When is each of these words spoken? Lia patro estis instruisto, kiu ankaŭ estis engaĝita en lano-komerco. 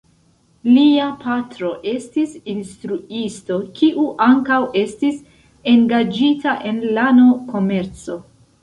Lia 0.75 1.09
patro 1.25 1.69
estis 1.91 2.33
instruisto, 2.55 3.59
kiu 3.77 4.07
ankaŭ 4.31 4.61
estis 4.85 5.21
engaĝita 5.77 6.61
en 6.73 6.87
lano-komerco. 6.99 8.23